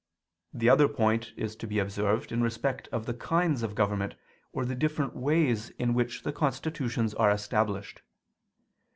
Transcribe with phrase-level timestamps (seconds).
[0.51, 4.15] The other point is to be observed in respect of the kinds of government,
[4.51, 8.01] or the different ways in which the constitutions are established.